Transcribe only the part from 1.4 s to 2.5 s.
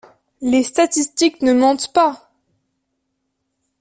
ne mentent pas!